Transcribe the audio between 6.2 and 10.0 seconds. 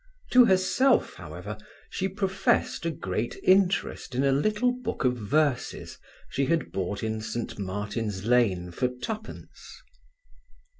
she had bought in St Martin's Lane for twopence.